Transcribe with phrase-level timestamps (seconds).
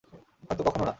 [0.43, 0.89] হয়তো কখনো না।